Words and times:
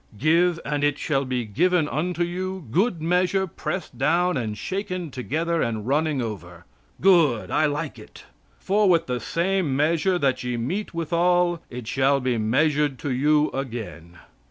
"Give, 0.17 0.59
and 0.65 0.83
it 0.83 0.97
shall 0.97 1.25
be 1.25 1.45
given 1.45 1.87
unto 1.87 2.23
you, 2.23 2.65
good 2.71 3.03
measure, 3.03 3.45
pressed 3.45 3.99
down, 3.99 4.35
and 4.35 4.57
shaken 4.57 5.11
together, 5.11 5.61
and 5.61 5.85
running 5.85 6.23
over." 6.23 6.65
Good! 6.99 7.51
I 7.51 7.67
like 7.67 7.99
it. 7.99 8.23
"For 8.57 8.89
with 8.89 9.05
the 9.05 9.19
same 9.19 9.75
measure 9.75 10.17
that 10.17 10.43
ye 10.43 10.57
mete 10.57 10.95
withal, 10.95 11.61
it 11.69 11.85
shall 11.87 12.19
be 12.19 12.39
measured 12.39 12.97
to 12.97 13.11
you 13.11 13.51
again." 13.51 14.17